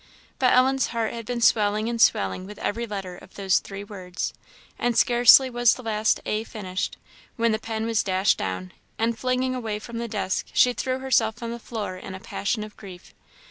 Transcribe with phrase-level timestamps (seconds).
[0.39, 4.33] But Ellen's heart had been swelling and swelling with every letter of those three words,
[4.79, 6.97] and scarcely was the last "a" finished,
[7.35, 11.43] when the pen was dashed down, and flinging away from the desk, she threw herself
[11.43, 13.13] on the floor in a passion of grief.